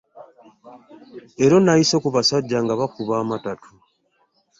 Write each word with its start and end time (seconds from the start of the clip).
Leero 1.37 1.57
nayise 1.63 1.95
ku 2.03 2.09
basajja 2.15 2.57
nga 2.63 2.73
bakuba 2.79 3.13
amatatu. 3.23 3.69